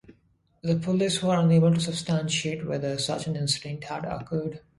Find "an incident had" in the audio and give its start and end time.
3.27-4.03